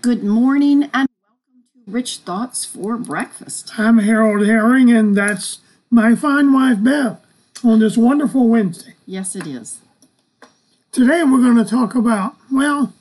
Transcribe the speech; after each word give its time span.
Good 0.00 0.22
morning 0.22 0.84
and 0.94 1.08
welcome 1.24 1.64
to 1.74 1.90
Rich 1.90 2.18
Thoughts 2.18 2.64
for 2.64 2.96
Breakfast. 2.96 3.80
I'm 3.80 3.98
Harold 3.98 4.46
Herring, 4.46 4.92
and 4.92 5.16
that's 5.16 5.58
my 5.90 6.14
fine 6.14 6.52
wife 6.52 6.84
Bev 6.84 7.16
on 7.64 7.80
this 7.80 7.96
wonderful 7.96 8.46
Wednesday. 8.48 8.94
Yes, 9.06 9.34
it 9.34 9.44
is. 9.44 9.80
Today 10.92 11.24
we're 11.24 11.42
going 11.42 11.56
to 11.56 11.68
talk 11.68 11.96
about, 11.96 12.36
well, 12.52 12.92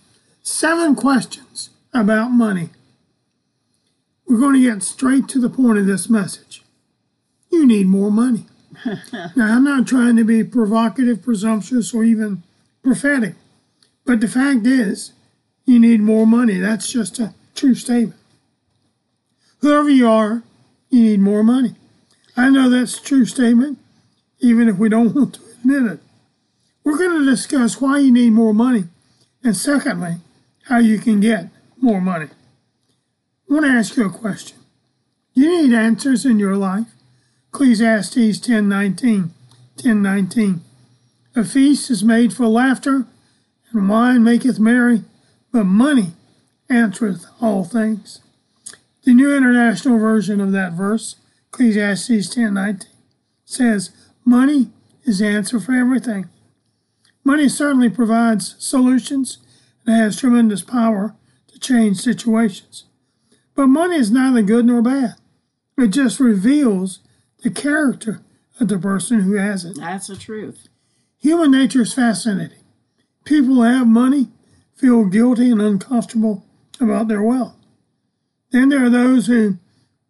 seven 0.42 0.96
questions 0.96 1.70
about 1.94 2.30
money. 2.30 2.72
We're 4.28 4.40
going 4.40 4.56
to 4.56 4.74
get 4.74 4.82
straight 4.82 5.28
to 5.30 5.40
the 5.40 5.52
point 5.52 5.78
of 5.78 5.86
this 5.86 6.10
message. 6.10 6.64
You 7.52 7.68
need 7.68 7.86
more 7.86 8.10
money. 8.10 8.48
now, 9.36 9.56
I'm 9.56 9.64
not 9.64 9.86
trying 9.86 10.16
to 10.16 10.24
be 10.24 10.44
provocative, 10.44 11.22
presumptuous, 11.22 11.94
or 11.94 12.04
even 12.04 12.42
prophetic, 12.82 13.36
but 14.04 14.20
the 14.20 14.28
fact 14.28 14.66
is, 14.66 15.12
you 15.68 15.80
need 15.80 16.00
more 16.00 16.26
money. 16.26 16.58
That's 16.58 16.92
just 16.92 17.20
a 17.20 17.36
true 17.54 17.76
statement. 17.76 18.20
Whoever 19.60 19.90
you 19.90 20.08
are, 20.08 20.42
you 20.90 21.02
need 21.04 21.20
more 21.20 21.44
money. 21.44 21.76
I 22.36 22.50
know 22.50 22.70
that's 22.70 22.98
a 22.98 23.04
true 23.04 23.26
statement, 23.26 23.78
even 24.40 24.70
if 24.70 24.78
we 24.78 24.90
don't 24.90 25.14
want 25.16 25.36
to 25.36 25.42
admit 25.60 25.92
it. 25.92 26.00
We're 26.84 26.98
going 26.98 27.20
to 27.20 27.30
discuss 27.30 27.82
why 27.82 28.00
you 28.00 28.14
need 28.14 28.32
more 28.32 28.54
money, 28.54 28.86
and 29.44 29.56
secondly, 29.56 30.16
how 30.66 30.78
you 30.78 31.00
can 31.00 31.20
get 31.20 31.50
more 31.82 32.00
money. 32.00 32.28
I 33.50 33.54
want 33.54 33.66
to 33.66 33.72
ask 33.72 33.98
you 33.98 34.06
a 34.06 34.10
question. 34.10 34.58
Do 35.36 35.42
you 35.42 35.68
need 35.68 35.76
answers 35.76 36.26
in 36.26 36.40
your 36.40 36.56
life? 36.56 36.88
Ecclesiastes 37.54 38.40
10:19, 38.40 39.32
10:19. 39.78 40.62
A 41.36 41.44
feast 41.44 41.92
is 41.92 42.04
made 42.04 42.32
for 42.32 42.48
laughter, 42.48 43.06
and 43.74 43.90
wine 43.90 44.24
maketh 44.24 44.60
merry, 44.60 45.04
but 45.52 45.66
money 45.66 46.14
answereth 46.70 47.26
all 47.42 47.64
things. 47.64 48.20
The 49.04 49.14
New 49.14 49.36
International 49.36 49.98
Version 49.98 50.42
of 50.42 50.52
that 50.52 50.74
verse, 50.74 51.16
Ecclesiastes 51.54 52.30
10:19, 52.30 52.88
says, 53.46 53.92
"Money 54.26 54.72
is 55.04 55.20
the 55.20 55.28
answer 55.28 55.60
for 55.60 55.74
everything." 55.74 56.30
Money 57.24 57.48
certainly 57.48 57.90
provides 57.90 58.56
solutions 58.58 59.38
and 59.86 59.96
has 59.96 60.18
tremendous 60.18 60.62
power 60.62 61.16
to 61.48 61.60
change 61.60 62.02
situations. 62.02 62.84
But 63.56 63.68
money 63.68 63.96
is 63.96 64.12
neither 64.12 64.42
good 64.42 64.66
nor 64.66 64.82
bad. 64.82 65.16
It 65.78 65.88
just 65.88 66.20
reveals 66.20 67.00
the 67.44 67.50
character 67.50 68.22
of 68.60 68.68
the 68.68 68.78
person 68.78 69.22
who 69.22 69.34
has 69.34 69.64
it. 69.66 69.78
That's 69.78 70.08
the 70.08 70.16
truth. 70.16 70.68
Human 71.20 71.52
nature 71.52 71.82
is 71.82 71.94
fascinating. 71.94 72.64
People 73.24 73.56
who 73.56 73.62
have 73.62 73.88
money 73.88 74.32
feel 74.78 75.06
guilty 75.06 75.52
and 75.52 75.62
uncomfortable 75.62 76.46
about 76.80 77.08
their 77.08 77.22
wealth. 77.22 77.56
Then 78.52 78.70
there 78.70 78.86
are 78.86 78.90
those 78.90 79.28
who 79.28 79.58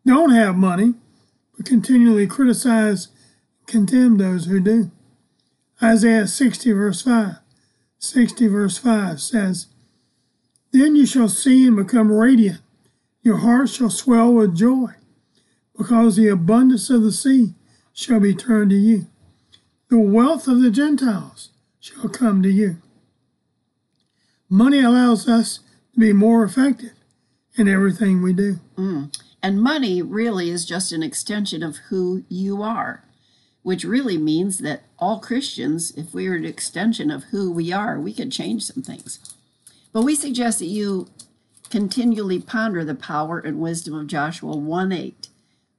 don't 0.05 0.31
have 0.31 0.55
money 0.55 0.93
but 1.55 1.65
continually 1.65 2.27
criticize 2.27 3.07
and 3.59 3.67
condemn 3.67 4.17
those 4.17 4.45
who 4.45 4.59
do. 4.59 4.91
Isaiah 5.81 6.27
60, 6.27 6.71
verse 6.71 7.01
5. 7.01 7.35
60, 7.99 8.47
verse 8.47 8.77
5 8.77 9.19
says, 9.19 9.67
Then 10.71 10.95
you 10.95 11.05
shall 11.05 11.29
see 11.29 11.65
and 11.65 11.75
become 11.75 12.11
radiant. 12.11 12.61
Your 13.21 13.37
heart 13.37 13.69
shall 13.69 13.89
swell 13.89 14.33
with 14.33 14.55
joy, 14.55 14.91
because 15.77 16.15
the 16.15 16.27
abundance 16.27 16.89
of 16.89 17.01
the 17.01 17.11
sea 17.11 17.55
shall 17.91 18.19
be 18.19 18.35
turned 18.35 18.69
to 18.69 18.75
you. 18.75 19.07
The 19.89 19.99
wealth 19.99 20.47
of 20.47 20.61
the 20.61 20.71
Gentiles 20.71 21.49
shall 21.79 22.09
come 22.09 22.43
to 22.43 22.49
you. 22.49 22.77
Money 24.49 24.79
allows 24.79 25.27
us 25.27 25.59
to 25.93 25.99
be 25.99 26.13
more 26.13 26.43
effective 26.43 26.93
in 27.55 27.67
everything 27.67 28.21
we 28.21 28.33
do. 28.33 28.59
Mm. 28.77 29.13
And 29.43 29.61
money 29.61 30.01
really 30.01 30.49
is 30.49 30.65
just 30.65 30.91
an 30.91 31.03
extension 31.03 31.63
of 31.63 31.77
who 31.89 32.23
you 32.29 32.61
are, 32.61 33.03
which 33.63 33.83
really 33.83 34.17
means 34.17 34.59
that 34.59 34.83
all 34.97 35.19
Christians, 35.19 35.91
if 35.97 36.13
we 36.13 36.27
are 36.27 36.35
an 36.35 36.45
extension 36.45 37.11
of 37.11 37.25
who 37.25 37.51
we 37.51 37.71
are, 37.71 37.99
we 37.99 38.13
could 38.13 38.31
change 38.31 38.63
some 38.63 38.83
things. 38.83 39.19
But 39.91 40.03
we 40.03 40.15
suggest 40.15 40.59
that 40.59 40.65
you 40.65 41.07
continually 41.69 42.39
ponder 42.39 42.85
the 42.85 42.95
power 42.95 43.39
and 43.39 43.59
wisdom 43.59 43.93
of 43.93 44.07
Joshua 44.07 44.55
1 44.55 44.91
8. 44.91 45.27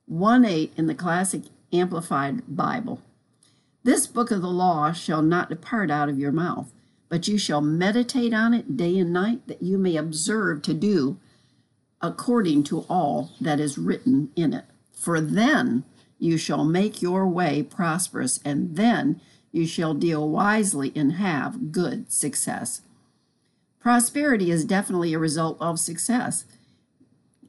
1 0.07 0.45
8 0.45 0.73
in 0.77 0.87
the 0.87 0.95
classic 0.95 1.43
Amplified 1.73 2.43
Bible. 2.49 3.01
This 3.85 4.07
book 4.07 4.31
of 4.31 4.43
the 4.43 4.49
law 4.49 4.93
shall 4.93 5.23
not 5.23 5.49
depart 5.49 5.91
out 5.91 6.09
of 6.09 6.19
your 6.19 6.33
mouth, 6.33 6.73
but 7.09 7.29
you 7.29 7.39
shall 7.39 7.61
meditate 7.61 8.35
on 8.35 8.55
it 8.55 8.77
day 8.77 8.99
and 8.99 9.13
night, 9.13 9.47
that 9.47 9.63
you 9.63 9.79
may 9.79 9.97
observe 9.97 10.63
to 10.63 10.75
do 10.75 11.19
according 12.01 12.63
to 12.65 12.81
all 12.89 13.33
that 13.41 13.59
is 13.59 13.79
written 13.79 14.31
in 14.37 14.53
it. 14.53 14.65
For 14.93 15.21
then 15.21 15.85
you 16.19 16.37
shall 16.37 16.65
make 16.65 17.03
your 17.03 17.27
way 17.27 17.63
prosperous, 17.63 18.41
and 18.45 18.77
then 18.77 19.21
you 19.53 19.67
shall 19.67 19.95
deal 19.95 20.29
wisely 20.29 20.93
and 20.95 21.15
have 21.15 21.73
good 21.73 22.13
success. 22.13 22.83
Prosperity 23.81 24.51
is 24.51 24.65
definitely 24.65 25.15
a 25.15 25.19
result 25.19 25.57
of 25.61 25.79
success. 25.79 26.45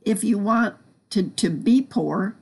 If 0.03 0.23
you 0.23 0.37
want 0.37 0.75
to, 1.09 1.29
to 1.31 1.49
be 1.49 1.81
poor, 1.81 2.35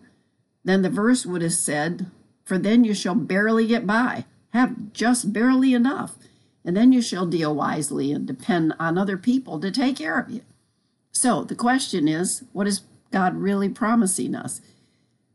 then 0.64 0.82
the 0.82 0.90
verse 0.90 1.26
would 1.26 1.42
have 1.42 1.54
said, 1.54 2.12
For 2.44 2.58
then 2.58 2.84
you 2.84 2.94
shall 2.94 3.16
barely 3.16 3.66
get 3.66 3.88
by, 3.88 4.26
have 4.50 4.94
just 4.94 5.34
barely 5.34 5.74
enough, 5.74 6.17
and 6.68 6.76
then 6.76 6.92
you 6.92 7.02
shall 7.02 7.26
deal 7.26 7.56
wisely 7.56 8.12
and 8.12 8.28
depend 8.28 8.74
on 8.78 8.98
other 8.98 9.18
people 9.18 9.58
to 9.58 9.72
take 9.72 9.96
care 9.96 10.20
of 10.20 10.30
you. 10.30 10.42
So 11.14 11.46
the 11.46 11.56
question 11.56 12.10
is, 12.10 12.44
what 12.52 12.68
is 12.68 12.82
God 13.10 13.38
really 13.38 13.70
promising 13.70 14.36
us? 14.36 14.60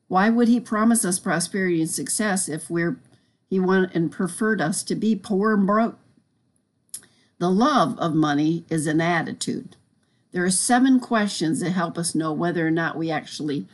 Why 0.08 0.28
would 0.28 0.46
he 0.46 0.60
promise 0.60 1.06
us 1.06 1.18
prosperity 1.18 1.80
and 1.80 1.90
success 1.90 2.50
if 2.50 2.68
we're 2.68 3.00
he 3.48 3.58
wanted 3.58 3.96
and 3.96 4.12
preferred 4.12 4.60
us 4.60 4.82
to 4.82 4.94
be 4.94 5.16
poor 5.16 5.54
and 5.54 5.66
broke? 5.66 5.98
The 7.38 7.50
love 7.50 7.98
of 7.98 8.14
money 8.14 8.66
is 8.68 8.86
an 8.86 9.00
attitude. 9.00 9.76
There 10.32 10.44
are 10.44 10.50
seven 10.50 11.00
questions 11.00 11.60
that 11.60 11.70
help 11.70 11.96
us 11.96 12.14
know 12.14 12.34
whether 12.34 12.66
or 12.66 12.70
not 12.70 12.98
we 12.98 13.10
actually 13.10 13.66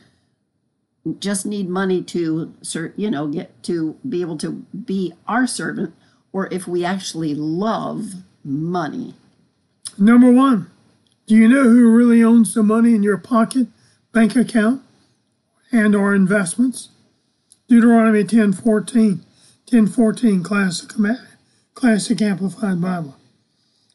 just 1.19 1.45
need 1.45 1.67
money 1.67 2.03
to 2.03 2.53
you 2.95 3.11
know 3.11 3.27
get 3.27 3.61
to 3.63 3.97
be 4.07 4.21
able 4.21 4.37
to 4.37 4.51
be 4.85 5.13
our 5.27 5.45
servant 5.45 5.93
or 6.31 6.47
if 6.51 6.67
we 6.67 6.85
actually 6.85 7.33
love 7.35 8.13
money. 8.43 9.13
Number 9.97 10.31
1, 10.31 10.69
do 11.27 11.35
you 11.35 11.47
know 11.47 11.63
who 11.63 11.89
really 11.89 12.23
owns 12.23 12.53
the 12.53 12.63
money 12.63 12.95
in 12.95 13.03
your 13.03 13.17
pocket, 13.17 13.67
bank 14.11 14.35
account, 14.35 14.81
and 15.71 15.95
or 15.95 16.15
investments? 16.15 16.89
Deuteronomy 17.67 18.23
10:14, 18.23 19.19
10:14 19.67 20.43
classic 20.43 20.91
classic 21.75 22.21
amplified 22.21 22.81
Bible. 22.81 23.15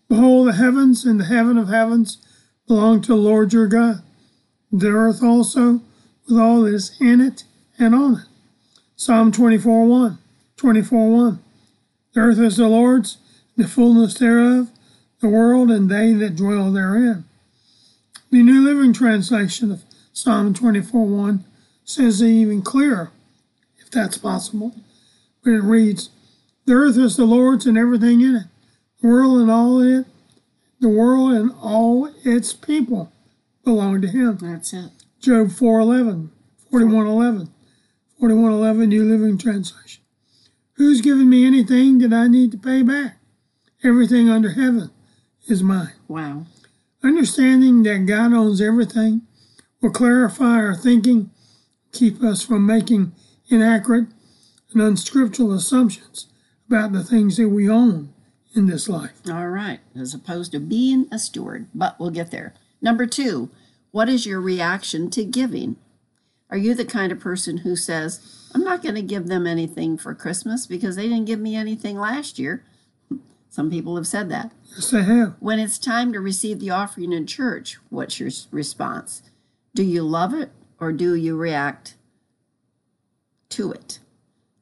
Behold, 0.08 0.48
the 0.48 0.52
heavens 0.52 1.04
and 1.04 1.18
the 1.18 1.24
heaven 1.24 1.58
of 1.58 1.68
heavens 1.68 2.18
belong 2.68 3.00
to 3.02 3.08
the 3.08 3.16
Lord 3.16 3.52
your 3.52 3.66
God. 3.66 4.02
The 4.70 4.88
earth 4.88 5.22
also, 5.22 5.80
with 6.28 6.38
all 6.38 6.62
that 6.62 6.74
is 6.74 6.96
in 7.00 7.20
it 7.20 7.44
and 7.78 7.94
on 7.94 8.14
it. 8.14 8.26
Psalm 8.96 9.32
24 9.32 9.86
1. 9.86 10.18
24 10.56 11.10
1. 11.10 11.43
The 12.14 12.20
earth 12.20 12.38
is 12.38 12.56
the 12.56 12.68
Lord's, 12.68 13.18
the 13.56 13.66
fullness 13.66 14.14
thereof, 14.14 14.70
the 15.20 15.28
world 15.28 15.70
and 15.70 15.90
they 15.90 16.12
that 16.12 16.36
dwell 16.36 16.70
therein. 16.70 17.24
The 18.30 18.42
New 18.42 18.64
Living 18.64 18.92
Translation 18.92 19.72
of 19.72 19.82
Psalm 20.12 20.54
24 20.54 21.06
1 21.06 21.44
says 21.84 22.22
it 22.22 22.28
even 22.28 22.62
clearer, 22.62 23.10
if 23.78 23.90
that's 23.90 24.16
possible. 24.16 24.74
But 25.42 25.50
it 25.50 25.62
reads, 25.62 26.10
The 26.66 26.74
earth 26.74 26.96
is 26.96 27.16
the 27.16 27.24
Lord's 27.24 27.66
and 27.66 27.76
everything 27.76 28.20
in 28.20 28.36
it 28.36 28.46
the 29.04 29.08
world 29.10 29.40
and 29.40 29.50
all 29.50 29.80
it, 29.82 30.06
the 30.80 30.88
world 30.88 31.32
and 31.32 31.52
all 31.60 32.10
its 32.24 32.54
people 32.54 33.12
belong 33.62 34.00
to 34.00 34.08
him. 34.08 34.38
That's 34.40 34.72
it. 34.72 34.90
Job 35.20 35.48
4:11, 35.48 36.30
41:11, 36.72 37.48
41:11 38.18 38.88
New 38.88 39.04
Living 39.04 39.36
Translation. 39.36 40.03
Who's 40.76 41.00
given 41.00 41.28
me 41.30 41.46
anything 41.46 41.98
that 41.98 42.12
I 42.12 42.26
need 42.26 42.50
to 42.52 42.58
pay 42.58 42.82
back? 42.82 43.18
Everything 43.84 44.28
under 44.28 44.50
heaven 44.50 44.90
is 45.46 45.62
mine. 45.62 45.92
Wow. 46.08 46.46
Understanding 47.02 47.82
that 47.84 48.06
God 48.06 48.32
owns 48.32 48.60
everything 48.60 49.22
will 49.80 49.90
clarify 49.90 50.56
our 50.56 50.74
thinking, 50.74 51.30
keep 51.92 52.22
us 52.22 52.44
from 52.44 52.66
making 52.66 53.12
inaccurate 53.48 54.08
and 54.72 54.82
unscriptural 54.82 55.52
assumptions 55.52 56.26
about 56.66 56.92
the 56.92 57.04
things 57.04 57.36
that 57.36 57.50
we 57.50 57.68
own 57.68 58.12
in 58.54 58.66
this 58.66 58.88
life. 58.88 59.20
All 59.30 59.48
right, 59.48 59.80
as 59.94 60.14
opposed 60.14 60.52
to 60.52 60.60
being 60.60 61.06
a 61.12 61.18
steward, 61.18 61.68
but 61.74 62.00
we'll 62.00 62.10
get 62.10 62.30
there. 62.30 62.54
Number 62.80 63.06
two, 63.06 63.50
what 63.90 64.08
is 64.08 64.26
your 64.26 64.40
reaction 64.40 65.10
to 65.10 65.24
giving? 65.24 65.76
Are 66.50 66.56
you 66.56 66.74
the 66.74 66.84
kind 66.84 67.12
of 67.12 67.20
person 67.20 67.58
who 67.58 67.76
says, 67.76 68.43
I'm 68.54 68.62
not 68.64 68.82
going 68.82 68.94
to 68.94 69.02
give 69.02 69.26
them 69.26 69.46
anything 69.46 69.98
for 69.98 70.14
Christmas 70.14 70.66
because 70.66 70.96
they 70.96 71.08
didn't 71.08 71.24
give 71.24 71.40
me 71.40 71.56
anything 71.56 71.98
last 71.98 72.38
year? 72.38 72.64
Some 73.50 73.70
people 73.70 73.96
have 73.96 74.06
said 74.06 74.30
that. 74.30 74.52
Yes, 74.74 74.90
they 74.90 75.02
have. 75.02 75.34
When 75.40 75.58
it's 75.58 75.78
time 75.78 76.12
to 76.12 76.20
receive 76.20 76.60
the 76.60 76.70
offering 76.70 77.12
in 77.12 77.26
church, 77.26 77.78
what's 77.88 78.18
your 78.18 78.30
response? 78.50 79.22
Do 79.74 79.82
you 79.82 80.02
love 80.02 80.34
it 80.34 80.50
or 80.80 80.92
do 80.92 81.14
you 81.14 81.36
react 81.36 81.96
to 83.50 83.72
it? 83.72 83.98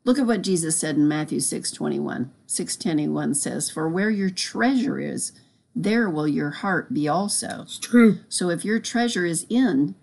Look 0.04 0.18
at 0.18 0.26
what 0.26 0.42
Jesus 0.42 0.76
said 0.76 0.96
in 0.96 1.06
Matthew 1.06 1.40
6 1.40 1.70
21. 1.70 2.32
6 2.46 2.76
21 2.76 3.34
says, 3.34 3.70
For 3.70 3.88
where 3.88 4.10
your 4.10 4.30
treasure 4.30 4.98
is, 4.98 5.32
there 5.74 6.10
will 6.10 6.28
your 6.28 6.50
heart 6.50 6.92
be 6.92 7.08
also. 7.08 7.62
It's 7.62 7.78
true. 7.78 8.18
So 8.28 8.50
if 8.50 8.64
your 8.64 8.78
treasure 8.78 9.24
is 9.24 9.46
in, 9.48 9.94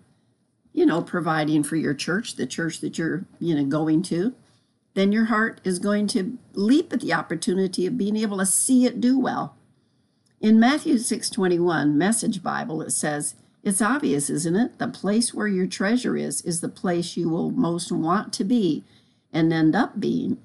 you 0.72 0.86
know, 0.86 1.02
providing 1.02 1.62
for 1.62 1.76
your 1.76 1.94
church, 1.94 2.36
the 2.36 2.46
church 2.46 2.80
that 2.80 2.98
you're, 2.98 3.24
you 3.38 3.54
know, 3.54 3.64
going 3.64 4.02
to, 4.02 4.34
then 4.94 5.12
your 5.12 5.26
heart 5.26 5.60
is 5.64 5.78
going 5.78 6.06
to 6.08 6.38
leap 6.54 6.92
at 6.92 7.00
the 7.00 7.12
opportunity 7.12 7.86
of 7.86 7.98
being 7.98 8.16
able 8.16 8.38
to 8.38 8.46
see 8.46 8.86
it 8.86 9.00
do 9.00 9.18
well. 9.18 9.56
In 10.40 10.58
Matthew 10.58 10.94
6:21 10.94 11.94
Message 11.96 12.42
Bible 12.42 12.82
it 12.82 12.90
says, 12.90 13.34
"It's 13.62 13.82
obvious, 13.82 14.30
isn't 14.30 14.56
it? 14.56 14.78
The 14.78 14.88
place 14.88 15.34
where 15.34 15.46
your 15.46 15.66
treasure 15.66 16.16
is 16.16 16.40
is 16.42 16.60
the 16.60 16.68
place 16.68 17.16
you 17.16 17.28
will 17.28 17.50
most 17.50 17.92
want 17.92 18.32
to 18.34 18.44
be 18.44 18.84
and 19.32 19.52
end 19.52 19.76
up 19.76 20.00
being." 20.00 20.38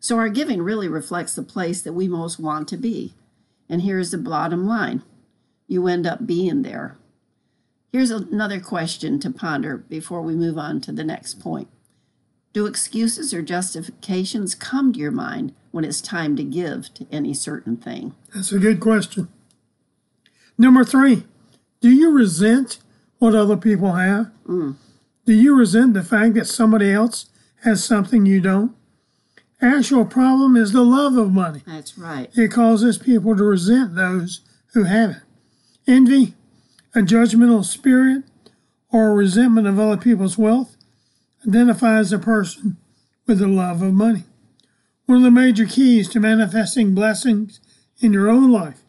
So 0.00 0.16
our 0.16 0.28
giving 0.28 0.62
really 0.62 0.88
reflects 0.88 1.34
the 1.34 1.42
place 1.42 1.80
that 1.82 1.92
we 1.92 2.08
most 2.08 2.40
want 2.40 2.66
to 2.68 2.76
be. 2.76 3.14
And 3.68 3.82
here's 3.82 4.10
the 4.10 4.18
bottom 4.18 4.66
line. 4.66 5.02
You 5.68 5.86
end 5.86 6.06
up 6.06 6.26
being 6.26 6.62
there. 6.62 6.96
Here's 7.92 8.10
another 8.10 8.60
question 8.60 9.18
to 9.20 9.30
ponder 9.30 9.78
before 9.78 10.22
we 10.22 10.34
move 10.34 10.56
on 10.56 10.80
to 10.82 10.92
the 10.92 11.04
next 11.04 11.40
point. 11.40 11.68
Do 12.52 12.66
excuses 12.66 13.34
or 13.34 13.42
justifications 13.42 14.54
come 14.54 14.92
to 14.92 14.98
your 14.98 15.10
mind 15.10 15.54
when 15.70 15.84
it's 15.84 16.00
time 16.00 16.36
to 16.36 16.44
give 16.44 16.92
to 16.94 17.06
any 17.10 17.34
certain 17.34 17.76
thing? 17.76 18.14
That's 18.34 18.52
a 18.52 18.58
good 18.58 18.80
question. 18.80 19.28
Number 20.58 20.84
three, 20.84 21.24
do 21.80 21.90
you 21.90 22.10
resent 22.12 22.78
what 23.18 23.34
other 23.34 23.56
people 23.56 23.92
have? 23.92 24.30
Mm. 24.46 24.76
Do 25.26 25.32
you 25.32 25.56
resent 25.56 25.94
the 25.94 26.02
fact 26.02 26.34
that 26.34 26.46
somebody 26.46 26.92
else 26.92 27.26
has 27.62 27.84
something 27.84 28.26
you 28.26 28.40
don't? 28.40 28.74
Actual 29.62 30.04
problem 30.04 30.56
is 30.56 30.72
the 30.72 30.82
love 30.82 31.16
of 31.16 31.32
money. 31.32 31.62
That's 31.66 31.98
right. 31.98 32.30
It 32.34 32.48
causes 32.48 32.98
people 32.98 33.36
to 33.36 33.44
resent 33.44 33.94
those 33.94 34.40
who 34.72 34.84
have 34.84 35.10
it. 35.10 35.22
Envy, 35.86 36.34
a 36.94 37.00
judgmental 37.00 37.64
spirit, 37.64 38.24
or 38.92 39.10
a 39.10 39.14
resentment 39.14 39.66
of 39.66 39.78
other 39.78 39.96
people's 39.96 40.36
wealth 40.36 40.76
identifies 41.46 42.12
a 42.12 42.18
person 42.18 42.76
with 43.26 43.38
the 43.38 43.46
love 43.46 43.82
of 43.82 43.92
money. 43.92 44.24
One 45.06 45.18
of 45.18 45.24
the 45.24 45.30
major 45.30 45.66
keys 45.66 46.08
to 46.10 46.20
manifesting 46.20 46.94
blessings 46.94 47.60
in 48.00 48.12
your 48.12 48.28
own 48.28 48.50
life 48.50 48.80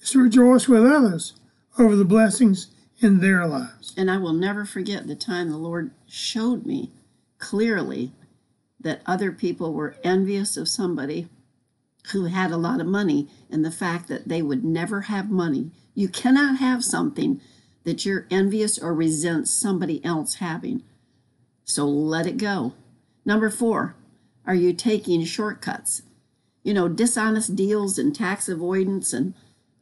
is 0.00 0.10
to 0.10 0.22
rejoice 0.22 0.68
with 0.68 0.84
others 0.84 1.34
over 1.78 1.96
the 1.96 2.04
blessings 2.04 2.68
in 3.00 3.20
their 3.20 3.46
lives. 3.46 3.94
And 3.96 4.10
I 4.10 4.18
will 4.18 4.32
never 4.32 4.64
forget 4.64 5.06
the 5.06 5.14
time 5.14 5.50
the 5.50 5.56
Lord 5.56 5.90
showed 6.06 6.66
me 6.66 6.90
clearly 7.38 8.12
that 8.80 9.02
other 9.06 9.32
people 9.32 9.72
were 9.72 9.96
envious 10.04 10.56
of 10.56 10.68
somebody 10.68 11.28
who 12.12 12.24
had 12.26 12.50
a 12.50 12.56
lot 12.56 12.80
of 12.80 12.86
money 12.86 13.28
and 13.50 13.64
the 13.64 13.70
fact 13.70 14.08
that 14.08 14.28
they 14.28 14.40
would 14.42 14.64
never 14.64 15.02
have 15.02 15.30
money. 15.30 15.70
You 15.94 16.08
cannot 16.08 16.58
have 16.58 16.84
something 16.84 17.40
that 17.84 18.04
you're 18.06 18.26
envious 18.30 18.78
or 18.78 18.94
resent 18.94 19.48
somebody 19.48 20.04
else 20.04 20.36
having. 20.36 20.82
So 21.64 21.86
let 21.86 22.26
it 22.26 22.36
go. 22.38 22.74
Number 23.24 23.50
four, 23.50 23.94
are 24.46 24.54
you 24.54 24.72
taking 24.72 25.24
shortcuts? 25.24 26.02
You 26.62 26.72
know, 26.74 26.88
dishonest 26.88 27.54
deals 27.56 27.98
and 27.98 28.14
tax 28.14 28.48
avoidance, 28.48 29.12
and 29.12 29.34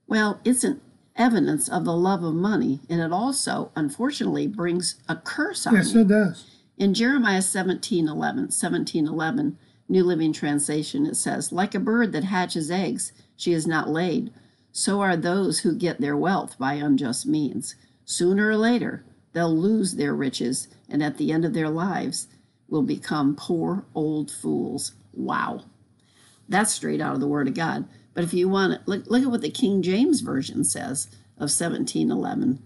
well, 0.06 0.40
it's 0.44 0.64
an 0.64 0.80
evidence 1.16 1.68
of 1.68 1.84
the 1.84 1.92
love 1.96 2.22
of 2.22 2.34
money, 2.34 2.80
and 2.88 3.00
it 3.00 3.12
also, 3.12 3.70
unfortunately, 3.76 4.46
brings 4.46 4.96
a 5.08 5.16
curse 5.16 5.66
on 5.66 5.74
Yes, 5.74 5.94
you. 5.94 6.00
it 6.00 6.08
does. 6.08 6.44
In 6.76 6.92
Jeremiah 6.94 7.42
17 7.42 8.08
11, 8.08 8.50
17 8.50 9.06
11, 9.06 9.58
New 9.88 10.04
Living 10.04 10.32
Translation, 10.32 11.06
it 11.06 11.16
says, 11.16 11.52
Like 11.52 11.74
a 11.74 11.80
bird 11.80 12.12
that 12.12 12.24
hatches 12.24 12.70
eggs, 12.70 13.12
she 13.36 13.52
is 13.52 13.66
not 13.66 13.88
laid. 13.88 14.32
So 14.72 15.00
are 15.00 15.16
those 15.16 15.60
who 15.60 15.74
get 15.74 16.00
their 16.00 16.16
wealth 16.16 16.58
by 16.58 16.74
unjust 16.74 17.26
means. 17.26 17.76
Sooner 18.04 18.50
or 18.50 18.56
later, 18.56 19.04
they'll 19.32 19.56
lose 19.56 19.94
their 19.94 20.14
riches, 20.14 20.68
and 20.88 21.02
at 21.02 21.18
the 21.18 21.32
end 21.32 21.44
of 21.44 21.54
their 21.54 21.70
lives, 21.70 22.28
will 22.68 22.82
become 22.82 23.36
poor 23.36 23.84
old 23.94 24.30
fools. 24.30 24.92
Wow. 25.12 25.62
That's 26.48 26.72
straight 26.72 27.00
out 27.00 27.14
of 27.14 27.20
the 27.20 27.28
Word 27.28 27.48
of 27.48 27.54
God. 27.54 27.88
But 28.14 28.24
if 28.24 28.34
you 28.34 28.48
want 28.48 28.72
to, 28.72 28.90
look, 28.90 29.06
look 29.06 29.22
at 29.22 29.30
what 29.30 29.42
the 29.42 29.50
King 29.50 29.82
James 29.82 30.20
Version 30.20 30.64
says 30.64 31.06
of 31.36 31.52
1711. 31.52 32.62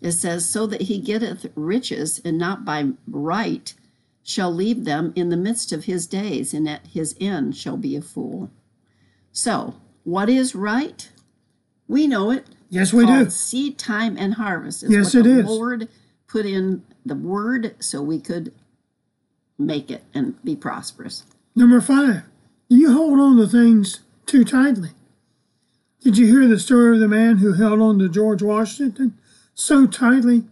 It 0.00 0.12
says, 0.12 0.48
So 0.48 0.66
that 0.66 0.82
he 0.82 1.00
getteth 1.00 1.50
riches, 1.54 2.20
and 2.24 2.38
not 2.38 2.64
by 2.64 2.90
right, 3.08 3.74
shall 4.26 4.52
leave 4.52 4.84
them 4.84 5.12
in 5.14 5.28
the 5.28 5.36
midst 5.36 5.70
of 5.70 5.84
his 5.84 6.04
days, 6.04 6.52
and 6.52 6.68
at 6.68 6.84
his 6.88 7.14
end 7.20 7.56
shall 7.56 7.76
be 7.76 7.94
a 7.94 8.02
fool. 8.02 8.50
So, 9.30 9.76
what 10.02 10.28
is 10.28 10.52
right? 10.52 11.08
We 11.86 12.08
know 12.08 12.32
it. 12.32 12.44
Yes, 12.68 12.92
we 12.92 13.06
do. 13.06 13.30
Seed 13.30 13.78
time 13.78 14.16
and 14.18 14.34
harvest. 14.34 14.82
Is 14.82 14.90
Yes, 14.90 15.14
what 15.14 15.22
the 15.22 15.38
is. 15.38 15.46
Lord 15.46 15.88
put 16.26 16.44
in 16.44 16.82
the 17.04 17.14
word 17.14 17.76
so 17.78 18.02
we 18.02 18.18
could 18.18 18.52
make 19.58 19.92
it 19.92 20.02
and 20.12 20.42
be 20.42 20.56
prosperous. 20.56 21.22
Number 21.54 21.80
five, 21.80 22.24
you 22.68 22.92
hold 22.92 23.20
on 23.20 23.36
to 23.36 23.46
things 23.46 24.00
too 24.26 24.44
tightly? 24.44 24.90
Did 26.00 26.18
you 26.18 26.26
hear 26.26 26.48
the 26.48 26.58
story 26.58 26.96
of 26.96 27.00
the 27.00 27.06
man 27.06 27.36
who 27.36 27.52
held 27.52 27.80
on 27.80 28.00
to 28.00 28.08
George 28.08 28.42
Washington 28.42 29.16
so 29.54 29.86
tightly 29.86 30.42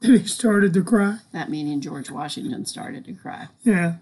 that 0.00 0.08
he 0.20 0.26
started 0.26 0.72
to 0.74 0.82
cry? 0.82 1.18
That 1.32 1.50
meaning 1.50 1.80
George 1.80 2.10
Washington 2.10 2.64
started 2.64 3.04
to 3.06 3.12
cry. 3.12 3.48
Yeah. 3.62 3.96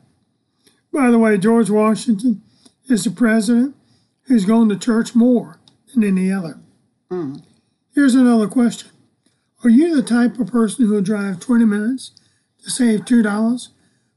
By 0.92 1.10
the 1.10 1.18
way, 1.18 1.38
George 1.38 1.70
Washington 1.70 2.42
is 2.88 3.04
the 3.04 3.10
president 3.10 3.74
who's 4.22 4.44
gone 4.44 4.68
to 4.68 4.78
church 4.78 5.14
more 5.14 5.58
than 5.92 6.04
any 6.04 6.32
other. 6.32 6.58
Mm. 7.10 7.42
Here's 7.94 8.14
another 8.14 8.48
question 8.48 8.90
Are 9.62 9.70
you 9.70 9.94
the 9.94 10.02
type 10.02 10.38
of 10.38 10.48
person 10.48 10.86
who 10.86 10.92
will 10.92 11.02
drive 11.02 11.40
20 11.40 11.64
minutes 11.64 12.12
to 12.62 12.70
save 12.70 13.00
$2 13.00 13.68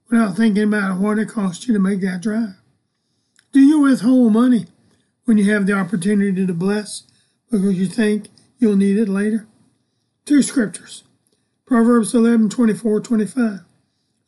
without 0.10 0.36
thinking 0.36 0.64
about 0.64 1.00
what 1.00 1.20
it 1.20 1.30
costs 1.30 1.68
you 1.68 1.74
to 1.74 1.80
make 1.80 2.02
that 2.02 2.22
drive? 2.22 2.56
Do 3.52 3.60
you 3.60 3.80
withhold 3.80 4.34
money 4.34 4.68
when 5.26 5.38
you 5.38 5.52
have 5.52 5.66
the 5.66 5.74
opportunity 5.74 6.46
to 6.46 6.54
bless 6.54 7.04
because 7.50 7.78
you 7.78 7.88
think 7.88 8.28
you'll 8.60 8.76
need 8.76 8.98
it 8.98 9.10
later? 9.10 9.48
Two 10.26 10.42
scriptures 10.42 11.04
Proverbs 11.68 12.16
11 12.16 12.50
24 12.50 13.02
25. 13.02 13.60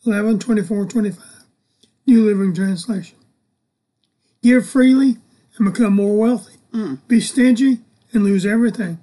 11 0.05 0.39
24 0.39 0.85
25. 0.85 1.25
New 2.05 2.25
Living 2.25 2.53
Translation. 2.53 3.17
Give 4.43 4.67
freely 4.67 5.17
and 5.57 5.73
become 5.73 5.93
more 5.93 6.17
wealthy. 6.17 6.55
Mm. 6.73 6.99
Be 7.07 7.21
stingy 7.21 7.79
and 8.11 8.23
lose 8.23 8.45
everything. 8.45 8.99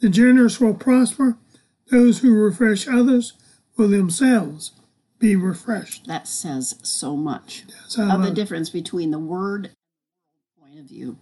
The 0.00 0.08
generous 0.08 0.58
will 0.58 0.74
prosper. 0.74 1.36
Those 1.90 2.20
who 2.20 2.34
refresh 2.34 2.88
others 2.88 3.34
will 3.76 3.88
themselves 3.88 4.72
be 5.18 5.36
refreshed. 5.36 6.06
That 6.06 6.26
says 6.26 6.78
so 6.82 7.16
much 7.16 7.64
That's 7.68 7.96
how 7.96 8.08
I 8.10 8.14
of 8.14 8.22
the 8.22 8.30
difference 8.30 8.70
between 8.70 9.10
the 9.10 9.18
word 9.18 9.66
and 9.66 9.74
point 10.60 10.78
of 10.78 10.86
view. 10.86 11.18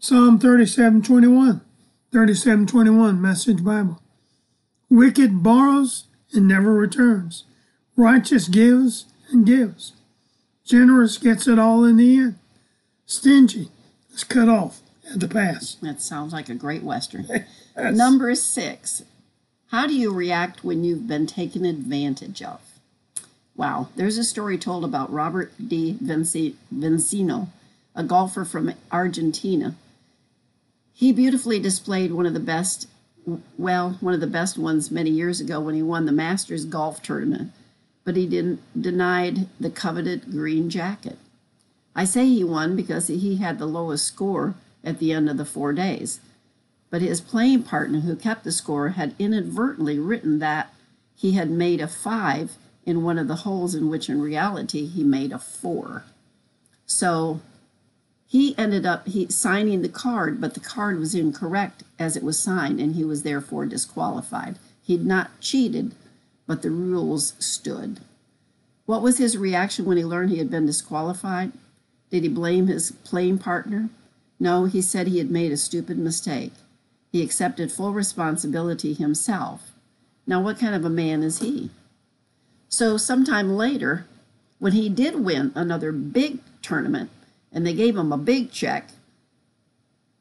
Psalm 0.00 0.38
37 0.38 1.02
21. 1.02 1.60
37 2.12 2.66
21, 2.66 3.22
Message 3.22 3.64
Bible. 3.64 4.02
Wicked 4.90 5.42
borrows 5.42 6.04
and 6.32 6.48
never 6.48 6.74
returns. 6.74 7.44
Righteous 7.96 8.48
gives 8.48 9.06
and 9.30 9.46
gives. 9.46 9.92
Generous 10.64 11.16
gets 11.16 11.46
it 11.46 11.58
all 11.58 11.84
in 11.84 11.96
the 11.96 12.16
end. 12.16 12.38
Stingy 13.06 13.68
is 14.12 14.24
cut 14.24 14.48
off 14.48 14.80
at 15.12 15.20
the 15.20 15.28
pass. 15.28 15.76
That 15.76 16.02
sounds 16.02 16.32
like 16.32 16.48
a 16.48 16.54
great 16.54 16.82
Western. 16.82 17.28
Number 17.76 18.34
six. 18.34 19.04
How 19.68 19.86
do 19.86 19.94
you 19.94 20.12
react 20.12 20.64
when 20.64 20.82
you've 20.82 21.06
been 21.06 21.28
taken 21.28 21.64
advantage 21.64 22.42
of? 22.42 22.60
Wow, 23.56 23.88
there's 23.94 24.18
a 24.18 24.24
story 24.24 24.58
told 24.58 24.84
about 24.84 25.12
Robert 25.12 25.52
De 25.64 25.96
Vicenzo, 26.00 27.48
a 27.94 28.02
golfer 28.02 28.44
from 28.44 28.74
Argentina. 28.90 29.76
He 30.92 31.12
beautifully 31.12 31.60
displayed 31.60 32.12
one 32.12 32.26
of 32.26 32.34
the 32.34 32.40
best, 32.40 32.88
well, 33.58 33.96
one 34.00 34.14
of 34.14 34.20
the 34.20 34.26
best 34.26 34.58
ones 34.58 34.90
many 34.90 35.10
years 35.10 35.40
ago 35.40 35.60
when 35.60 35.74
he 35.74 35.82
won 35.82 36.06
the 36.06 36.12
Masters 36.12 36.64
golf 36.64 37.02
tournament, 37.02 37.52
but 38.04 38.16
he 38.16 38.26
didn't 38.26 38.60
denied 38.80 39.46
the 39.58 39.70
coveted 39.70 40.30
green 40.30 40.70
jacket. 40.70 41.18
I 41.94 42.04
say 42.04 42.26
he 42.26 42.44
won 42.44 42.76
because 42.76 43.08
he 43.08 43.36
had 43.36 43.58
the 43.58 43.66
lowest 43.66 44.06
score 44.06 44.54
at 44.84 44.98
the 44.98 45.12
end 45.12 45.28
of 45.28 45.36
the 45.36 45.44
four 45.44 45.72
days. 45.72 46.20
But 46.90 47.02
his 47.02 47.20
playing 47.20 47.64
partner, 47.64 48.00
who 48.00 48.16
kept 48.16 48.44
the 48.44 48.52
score, 48.52 48.90
had 48.90 49.14
inadvertently 49.18 49.98
written 49.98 50.38
that 50.40 50.72
he 51.16 51.32
had 51.32 51.50
made 51.50 51.80
a 51.80 51.86
five 51.86 52.56
in 52.84 53.02
one 53.02 53.18
of 53.18 53.28
the 53.28 53.36
holes 53.36 53.74
in 53.74 53.88
which 53.88 54.08
in 54.08 54.20
reality 54.20 54.86
he 54.86 55.04
made 55.04 55.32
a 55.32 55.38
four. 55.38 56.04
So 56.86 57.40
he 58.30 58.56
ended 58.56 58.86
up 58.86 59.08
he 59.08 59.26
signing 59.28 59.82
the 59.82 59.88
card, 59.88 60.40
but 60.40 60.54
the 60.54 60.60
card 60.60 61.00
was 61.00 61.16
incorrect 61.16 61.82
as 61.98 62.16
it 62.16 62.22
was 62.22 62.38
signed, 62.38 62.78
and 62.78 62.94
he 62.94 63.02
was 63.02 63.24
therefore 63.24 63.66
disqualified. 63.66 64.56
He'd 64.84 65.04
not 65.04 65.40
cheated, 65.40 65.96
but 66.46 66.62
the 66.62 66.70
rules 66.70 67.32
stood. 67.40 67.98
What 68.86 69.02
was 69.02 69.18
his 69.18 69.36
reaction 69.36 69.84
when 69.84 69.96
he 69.96 70.04
learned 70.04 70.30
he 70.30 70.38
had 70.38 70.48
been 70.48 70.64
disqualified? 70.64 71.50
Did 72.10 72.22
he 72.22 72.28
blame 72.28 72.68
his 72.68 72.92
playing 73.02 73.38
partner? 73.38 73.88
No, 74.38 74.66
he 74.66 74.80
said 74.80 75.08
he 75.08 75.18
had 75.18 75.32
made 75.32 75.50
a 75.50 75.56
stupid 75.56 75.98
mistake. 75.98 76.52
He 77.10 77.24
accepted 77.24 77.72
full 77.72 77.92
responsibility 77.92 78.94
himself. 78.94 79.72
Now, 80.24 80.40
what 80.40 80.60
kind 80.60 80.76
of 80.76 80.84
a 80.84 80.88
man 80.88 81.24
is 81.24 81.40
he? 81.40 81.70
So, 82.68 82.96
sometime 82.96 83.56
later, 83.56 84.06
when 84.60 84.70
he 84.70 84.88
did 84.88 85.16
win 85.16 85.50
another 85.56 85.90
big 85.90 86.38
tournament 86.62 87.10
and 87.52 87.66
they 87.66 87.74
gave 87.74 87.96
him 87.96 88.12
a 88.12 88.18
big 88.18 88.50
check, 88.50 88.90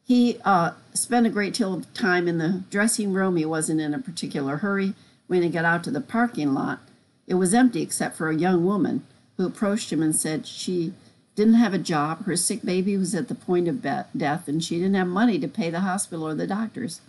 he 0.03 0.37
uh, 0.43 0.71
spent 0.93 1.27
a 1.27 1.29
great 1.29 1.53
deal 1.53 1.73
of 1.75 1.93
time 1.93 2.27
in 2.27 2.39
the 2.39 2.63
dressing 2.71 3.13
room. 3.13 3.35
He 3.35 3.45
wasn't 3.45 3.81
in 3.81 3.93
a 3.93 3.99
particular 3.99 4.57
hurry. 4.57 4.93
When 5.27 5.43
he 5.43 5.49
got 5.49 5.65
out 5.65 5.83
to 5.83 5.91
the 5.91 6.01
parking 6.01 6.55
lot, 6.55 6.79
it 7.27 7.35
was 7.35 7.53
empty 7.53 7.83
except 7.83 8.17
for 8.17 8.29
a 8.29 8.35
young 8.35 8.65
woman 8.65 9.03
who 9.37 9.45
approached 9.45 9.93
him 9.93 10.01
and 10.01 10.15
said 10.15 10.47
she 10.47 10.93
didn't 11.35 11.53
have 11.53 11.75
a 11.75 11.77
job. 11.77 12.25
Her 12.25 12.35
sick 12.35 12.63
baby 12.63 12.97
was 12.97 13.13
at 13.13 13.27
the 13.27 13.35
point 13.35 13.67
of 13.67 13.81
death, 13.81 14.47
and 14.47 14.63
she 14.63 14.77
didn't 14.77 14.95
have 14.95 15.07
money 15.07 15.37
to 15.37 15.47
pay 15.47 15.69
the 15.69 15.81
hospital 15.81 16.27
or 16.27 16.33
the 16.33 16.47
doctors. 16.47 17.01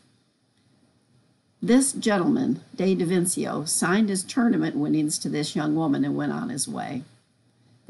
This 1.63 1.93
gentleman, 1.93 2.61
Dave 2.77 2.99
DaVincio, 2.99 3.69
signed 3.69 4.09
his 4.09 4.23
tournament 4.23 4.77
winnings 4.77 5.19
to 5.19 5.29
this 5.29 5.57
young 5.57 5.75
woman 5.75 6.05
and 6.05 6.17
went 6.17 6.33
on 6.33 6.51
his 6.51 6.69
way. 6.69 7.03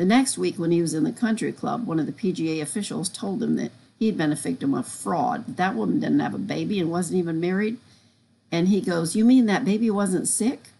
The 0.00 0.06
next 0.06 0.38
week, 0.38 0.58
when 0.58 0.70
he 0.70 0.80
was 0.80 0.94
in 0.94 1.04
the 1.04 1.12
country 1.12 1.52
club, 1.52 1.86
one 1.86 2.00
of 2.00 2.06
the 2.06 2.12
PGA 2.12 2.62
officials 2.62 3.10
told 3.10 3.42
him 3.42 3.56
that 3.56 3.70
he 3.98 4.06
had 4.06 4.16
been 4.16 4.32
a 4.32 4.34
victim 4.34 4.72
of 4.72 4.88
fraud. 4.88 5.58
That 5.58 5.74
woman 5.74 6.00
didn't 6.00 6.20
have 6.20 6.32
a 6.32 6.38
baby 6.38 6.80
and 6.80 6.90
wasn't 6.90 7.18
even 7.18 7.38
married. 7.38 7.76
And 8.50 8.68
he 8.68 8.80
goes, 8.80 9.14
You 9.14 9.26
mean 9.26 9.44
that 9.44 9.66
baby 9.66 9.90
wasn't 9.90 10.26
sick? 10.26 10.70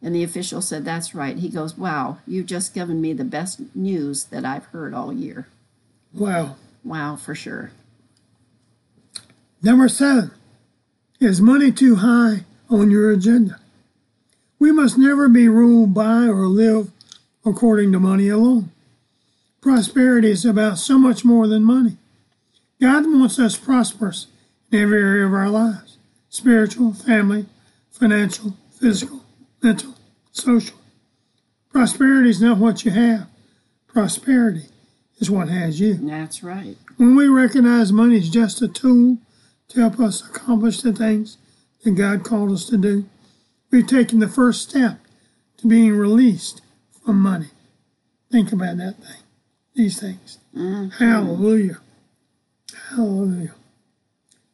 And 0.00 0.14
the 0.14 0.22
official 0.22 0.62
said, 0.62 0.82
That's 0.82 1.14
right. 1.14 1.36
He 1.36 1.50
goes, 1.50 1.76
Wow, 1.76 2.20
you've 2.26 2.46
just 2.46 2.72
given 2.72 3.02
me 3.02 3.12
the 3.12 3.22
best 3.22 3.60
news 3.74 4.24
that 4.24 4.46
I've 4.46 4.64
heard 4.64 4.94
all 4.94 5.12
year. 5.12 5.46
Wow. 6.14 6.56
Wow, 6.82 7.16
for 7.16 7.34
sure. 7.34 7.70
Number 9.60 9.90
seven. 9.90 10.30
Is 11.20 11.38
money 11.38 11.70
too 11.70 11.96
high 11.96 12.44
on 12.70 12.90
your 12.90 13.10
agenda? 13.10 13.60
We 14.58 14.72
must 14.72 14.96
never 14.96 15.28
be 15.28 15.48
ruled 15.48 15.92
by 15.92 16.28
or 16.28 16.46
live 16.46 16.90
according 17.44 17.92
to 17.92 18.00
money 18.00 18.28
alone. 18.28 18.70
Prosperity 19.60 20.30
is 20.30 20.44
about 20.44 20.78
so 20.78 20.98
much 20.98 21.24
more 21.24 21.46
than 21.46 21.64
money. 21.64 21.96
God 22.80 23.06
wants 23.06 23.38
us 23.38 23.56
prosperous 23.56 24.26
in 24.70 24.80
every 24.80 25.00
area 25.00 25.26
of 25.26 25.32
our 25.32 25.48
lives 25.48 25.98
spiritual, 26.28 26.92
family, 26.92 27.46
financial, 27.90 28.56
physical, 28.78 29.24
mental, 29.62 29.94
social. 30.32 30.76
Prosperity 31.72 32.30
is 32.30 32.42
not 32.42 32.58
what 32.58 32.84
you 32.84 32.90
have, 32.90 33.28
prosperity 33.86 34.66
is 35.18 35.30
what 35.30 35.48
has 35.48 35.80
you. 35.80 35.94
That's 35.94 36.42
right. 36.42 36.76
When 36.96 37.16
we 37.16 37.28
recognize 37.28 37.92
money 37.92 38.18
is 38.18 38.28
just 38.28 38.60
a 38.62 38.68
tool 38.68 39.18
to 39.68 39.80
help 39.80 39.98
us 40.00 40.26
accomplish 40.26 40.82
the 40.82 40.92
things 40.92 41.38
that 41.84 41.92
God 41.92 42.24
called 42.24 42.52
us 42.52 42.66
to 42.66 42.76
do. 42.76 43.06
We've 43.70 43.86
taken 43.86 44.18
the 44.18 44.28
first 44.28 44.68
step 44.68 44.98
to 45.58 45.66
being 45.66 45.92
released 45.96 46.62
from 47.04 47.20
money. 47.20 47.48
Think 48.30 48.52
about 48.52 48.78
that 48.78 48.96
thing, 48.96 49.22
these 49.74 50.00
things. 50.00 50.38
Mm-hmm. 50.56 51.04
Hallelujah. 51.04 51.78
Hallelujah. 52.90 53.54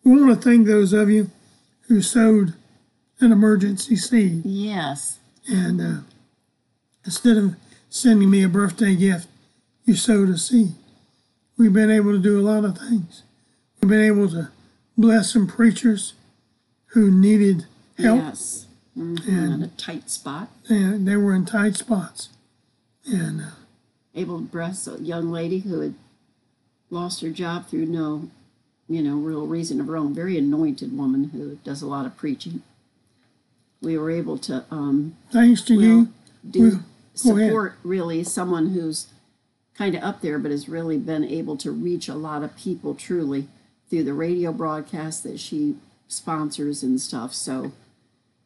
We 0.05 0.21
want 0.21 0.43
to 0.43 0.49
thank 0.49 0.67
those 0.67 0.93
of 0.93 1.11
you 1.11 1.31
who 1.83 2.03
sowed 2.03 2.55
an 3.21 3.33
emergency 3.33 3.97
seed. 3.97 4.45
Yes. 4.45 5.19
And 5.49 5.81
uh, 5.81 6.01
instead 7.05 7.37
of 7.37 7.57
sending 7.89 8.31
me 8.31 8.43
a 8.43 8.49
birthday 8.49 8.95
gift, 8.95 9.29
you 9.85 9.95
sowed 9.95 10.29
a 10.29 10.39
seed. 10.39 10.75
We've 11.57 11.73
been 11.73 11.91
able 11.91 12.13
to 12.13 12.19
do 12.19 12.41
a 12.41 12.43
lot 12.43 12.65
of 12.65 12.79
things. 12.79 13.23
We've 13.81 13.91
been 13.91 14.05
able 14.05 14.29
to 14.31 14.51
bless 14.97 15.33
some 15.33 15.47
preachers 15.47 16.15
who 16.87 17.11
needed 17.11 17.67
help. 17.99 18.21
Yes. 18.21 18.67
Mm-hmm. 18.97 19.29
And 19.29 19.55
in 19.55 19.63
a 19.63 19.69
tight 19.69 20.11
spot. 20.11 20.49
And 20.69 21.07
they 21.07 21.17
were 21.17 21.35
in 21.35 21.45
tight 21.45 21.77
spots. 21.77 22.31
And 23.07 23.41
uh, 23.41 23.51
able 24.15 24.39
to 24.39 24.45
bless 24.45 24.87
a 24.87 25.01
young 25.01 25.31
lady 25.31 25.61
who 25.61 25.81
had 25.81 25.95
lost 26.91 27.23
her 27.23 27.31
job 27.31 27.69
through 27.69 27.87
no, 27.87 28.29
you 28.89 29.03
know, 29.03 29.17
real 29.17 29.47
reason 29.47 29.81
of 29.81 29.87
her 29.87 29.97
own. 29.97 30.15
Very 30.15 30.37
anointed 30.37 30.97
woman 30.97 31.31
who 31.31 31.57
does 31.65 31.83
a 31.83 31.87
lot 31.87 32.07
of 32.07 32.17
preaching. 32.17 32.63
We 33.81 33.97
were 33.97 34.11
able 34.11 34.39
to. 34.39 34.65
Um, 34.71 35.17
Thanks 35.31 35.63
to 35.63 35.75
you. 35.75 36.09
Do 36.49 36.81
support 37.15 37.77
really 37.83 38.25
someone 38.25 38.71
who's 38.71 39.07
kind 39.75 39.95
of 39.95 40.03
up 40.03 40.21
there, 40.21 40.39
but 40.39 40.51
has 40.51 40.69
really 40.69 40.99
been 40.99 41.25
able 41.25 41.57
to 41.59 41.71
reach 41.71 42.09
a 42.09 42.15
lot 42.15 42.43
of 42.43 42.57
people 42.57 42.95
truly 42.95 43.49
through 43.89 44.05
the 44.05 44.15
radio 44.15 44.53
broadcast 44.53 45.23
that 45.25 45.41
she 45.41 45.77
sponsors 46.07 46.83
and 46.83 47.01
stuff. 47.01 47.33
So 47.33 47.73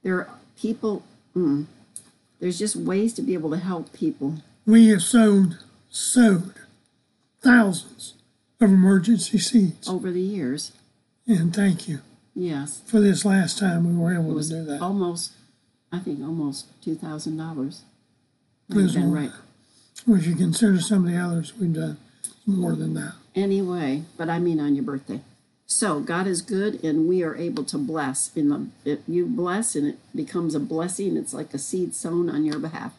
there 0.03 0.19
are 0.19 0.29
people, 0.59 1.03
mm, 1.37 1.67
there's 2.41 2.59
just 2.59 2.77
ways 2.77 3.13
to 3.15 3.23
be 3.23 3.35
able 3.35 3.51
to 3.51 3.59
help 3.59 3.93
people. 3.93 4.37
We 4.67 4.89
have 4.89 5.03
sowed, 5.03 5.59
sowed 5.91 6.55
thousands 7.41 8.15
of 8.61 8.71
emergency 8.71 9.39
seeds 9.39 9.89
over 9.89 10.11
the 10.11 10.21
years. 10.21 10.73
And 11.27 11.55
thank 11.55 11.89
you. 11.89 12.01
Yes. 12.35 12.83
For 12.87 13.01
this 13.01 13.25
last 13.25 13.59
time 13.59 13.87
we 13.87 13.95
were 13.97 14.15
able 14.15 14.41
to 14.41 14.49
do 14.49 14.65
that. 14.65 14.81
Almost, 14.81 15.33
I 15.93 15.99
think 15.99 16.21
almost 16.21 16.67
$2,000. 16.83 17.83
Right. 18.71 19.31
Well, 20.07 20.19
if 20.19 20.27
you 20.27 20.35
consider 20.35 20.81
some 20.81 21.07
of 21.07 21.13
the 21.13 21.19
others 21.19 21.53
we've 21.59 21.73
done, 21.73 21.99
more 22.47 22.75
than 22.75 22.95
that. 22.95 23.15
Anyway, 23.35 24.05
but 24.17 24.29
I 24.29 24.39
mean 24.39 24.61
on 24.61 24.75
your 24.75 24.85
birthday. 24.85 25.21
So 25.67 26.01
God 26.01 26.27
is 26.27 26.43
good, 26.43 26.83
and 26.85 27.09
we 27.09 27.23
are 27.23 27.37
able 27.37 27.65
to 27.65 27.79
bless. 27.79 28.35
In 28.37 28.49
the 28.49 28.69
if 28.85 29.01
you 29.09 29.27
bless, 29.27 29.75
and 29.75 29.87
it 29.89 29.99
becomes 30.15 30.55
a 30.55 30.61
blessing. 30.61 31.17
It's 31.17 31.35
like 31.35 31.55
a 31.55 31.59
seed 31.59 31.95
sown 31.95 32.29
on 32.29 32.45
your 32.45 32.59
behalf. 32.59 32.93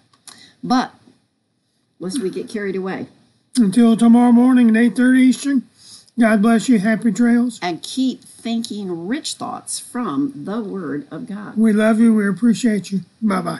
But 0.63 0.93
lest 1.99 2.21
we 2.21 2.29
get 2.29 2.49
carried 2.49 2.75
away. 2.75 3.07
Until 3.55 3.95
tomorrow 3.95 4.31
morning 4.31 4.69
at 4.69 4.77
eight 4.77 4.95
thirty 4.95 5.21
Eastern. 5.21 5.63
God 6.17 6.41
bless 6.41 6.69
you. 6.69 6.79
Happy 6.79 7.11
trails. 7.11 7.59
And 7.61 7.83
keep 7.83 8.23
thinking 8.23 9.07
rich 9.07 9.33
thoughts 9.33 9.79
from 9.79 10.31
the 10.45 10.61
Word 10.61 11.07
of 11.11 11.27
God. 11.27 11.57
We 11.57 11.73
love 11.73 11.99
you. 11.99 12.13
We 12.13 12.27
appreciate 12.27 12.91
you. 12.91 13.01
Bye 13.21 13.41
bye. 13.41 13.59